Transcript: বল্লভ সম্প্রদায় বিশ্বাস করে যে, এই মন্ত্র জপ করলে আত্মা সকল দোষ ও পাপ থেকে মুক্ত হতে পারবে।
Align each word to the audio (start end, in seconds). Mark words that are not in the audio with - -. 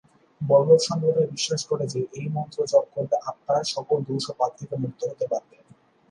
বল্লভ 0.41 0.79
সম্প্রদায় 0.81 1.29
বিশ্বাস 1.31 1.61
করে 1.65 1.85
যে, 1.87 1.99
এই 2.13 2.27
মন্ত্র 2.29 2.59
জপ 2.67 2.85
করলে 2.93 3.15
আত্মা 3.29 3.55
সকল 3.65 3.97
দোষ 4.07 4.23
ও 4.29 4.33
পাপ 4.39 4.51
থেকে 4.59 4.75
মুক্ত 4.75 5.01
হতে 5.07 5.25
পারবে। 5.31 5.55